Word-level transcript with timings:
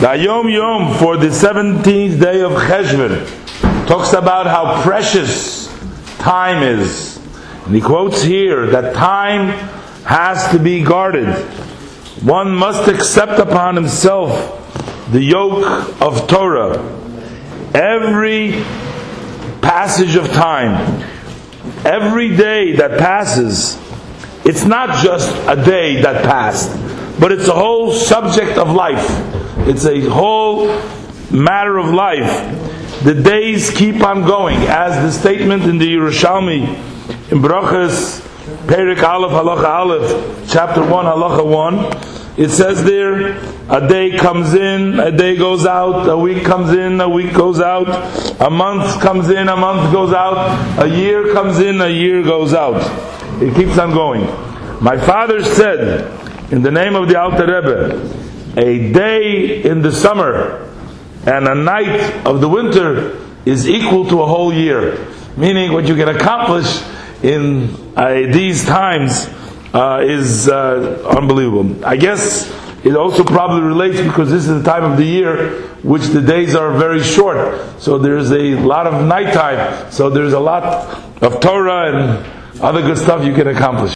The 0.00 0.14
Yom 0.14 0.48
Yom 0.48 0.96
for 0.96 1.18
the 1.18 1.26
17th 1.26 2.18
day 2.18 2.40
of 2.40 2.52
Cheshvan 2.52 3.86
talks 3.86 4.14
about 4.14 4.46
how 4.46 4.82
precious 4.82 5.68
time 6.16 6.62
is. 6.62 7.18
And 7.66 7.74
he 7.74 7.82
quotes 7.82 8.22
here 8.22 8.68
that 8.68 8.94
time 8.94 9.48
has 10.06 10.50
to 10.52 10.58
be 10.58 10.82
guarded. 10.82 11.28
One 12.22 12.50
must 12.56 12.88
accept 12.88 13.38
upon 13.38 13.76
himself 13.76 15.12
the 15.12 15.20
yoke 15.20 16.00
of 16.00 16.26
Torah. 16.26 16.78
Every 17.74 18.64
passage 19.60 20.16
of 20.16 20.28
time, 20.28 21.04
every 21.84 22.34
day 22.38 22.76
that 22.76 22.98
passes, 22.98 23.78
it's 24.46 24.64
not 24.64 25.04
just 25.04 25.30
a 25.46 25.62
day 25.62 26.00
that 26.00 26.24
passed, 26.24 26.70
but 27.20 27.32
it's 27.32 27.48
a 27.48 27.54
whole 27.54 27.92
subject 27.92 28.56
of 28.56 28.70
life. 28.70 29.06
It's 29.68 29.84
a 29.84 30.00
whole 30.08 30.68
matter 31.30 31.76
of 31.76 31.92
life. 31.92 33.04
The 33.04 33.14
days 33.14 33.70
keep 33.70 34.02
on 34.02 34.22
going, 34.22 34.56
as 34.56 34.96
the 35.02 35.12
statement 35.12 35.64
in 35.64 35.78
the 35.78 35.94
Yerushalmi, 35.94 36.66
in 37.30 37.38
Brachas, 37.38 38.20
Perek 38.66 39.02
Aleph, 39.02 39.32
Halacha 39.32 39.64
Aleph, 39.64 40.50
chapter 40.50 40.80
1, 40.80 41.04
Halacha 41.04 41.46
1, 41.46 42.20
it 42.38 42.48
says 42.50 42.84
there, 42.84 43.36
a 43.68 43.86
day 43.86 44.16
comes 44.16 44.54
in, 44.54 44.98
a 44.98 45.12
day 45.12 45.36
goes 45.36 45.66
out, 45.66 46.08
a 46.08 46.16
week 46.16 46.44
comes 46.44 46.70
in, 46.70 47.00
a 47.00 47.08
week 47.08 47.34
goes 47.34 47.60
out, 47.60 47.88
a 48.40 48.48
month 48.48 49.00
comes 49.02 49.28
in, 49.28 49.48
a 49.48 49.56
month 49.56 49.92
goes 49.92 50.12
out, 50.12 50.82
a 50.82 50.88
year 50.88 51.32
comes 51.32 51.58
in, 51.58 51.80
a 51.80 51.88
year 51.88 52.22
goes 52.22 52.54
out. 52.54 52.80
It 53.42 53.54
keeps 53.54 53.78
on 53.78 53.92
going. 53.92 54.22
My 54.82 54.96
father 54.96 55.42
said, 55.42 56.19
in 56.50 56.62
the 56.62 56.70
name 56.70 56.96
of 56.96 57.08
the 57.08 57.18
Alter 57.18 57.46
Rebbe, 57.46 58.60
a 58.60 58.92
day 58.92 59.62
in 59.62 59.82
the 59.82 59.92
summer 59.92 60.66
and 61.26 61.46
a 61.46 61.54
night 61.54 62.26
of 62.26 62.40
the 62.40 62.48
winter 62.48 63.24
is 63.44 63.68
equal 63.68 64.08
to 64.08 64.22
a 64.22 64.26
whole 64.26 64.52
year. 64.52 65.06
Meaning, 65.36 65.72
what 65.72 65.86
you 65.86 65.94
can 65.94 66.08
accomplish 66.08 66.82
in 67.22 67.74
uh, 67.96 68.14
these 68.32 68.64
times 68.64 69.28
uh, 69.72 70.02
is 70.02 70.48
uh, 70.48 71.04
unbelievable. 71.16 71.84
I 71.84 71.96
guess 71.96 72.50
it 72.84 72.96
also 72.96 73.22
probably 73.22 73.62
relates 73.62 74.00
because 74.00 74.30
this 74.30 74.48
is 74.48 74.62
the 74.62 74.68
time 74.68 74.84
of 74.84 74.96
the 74.96 75.04
year 75.04 75.62
which 75.82 76.06
the 76.08 76.20
days 76.20 76.54
are 76.54 76.76
very 76.76 77.02
short. 77.02 77.80
So 77.80 77.98
there's 77.98 78.32
a 78.32 78.56
lot 78.56 78.86
of 78.86 79.06
nighttime. 79.06 79.92
So 79.92 80.10
there's 80.10 80.32
a 80.32 80.40
lot 80.40 80.64
of 81.22 81.40
Torah 81.40 81.94
and 81.94 82.60
other 82.62 82.82
good 82.82 82.98
stuff 82.98 83.24
you 83.24 83.34
can 83.34 83.48
accomplish. 83.48 83.88